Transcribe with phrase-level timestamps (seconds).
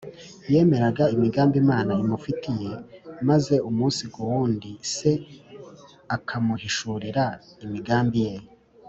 [0.53, 2.73] Yemeraga imigambi Imana imufitiye
[3.29, 5.11] maze umunsi ku wundi Se
[6.15, 7.25] akamuhishurira
[7.65, 8.33] imigambi Ye